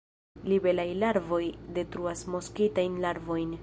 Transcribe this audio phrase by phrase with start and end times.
[0.51, 1.43] Libelaj larvoj
[1.79, 3.59] detruas moskitajn larvojn.